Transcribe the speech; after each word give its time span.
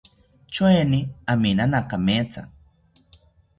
Choeni 0.53 0.99
aminana 1.25 1.81
kametha 1.89 2.47